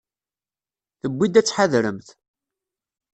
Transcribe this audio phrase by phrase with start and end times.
[1.01, 2.07] Tewwi-d ad tḥadremt.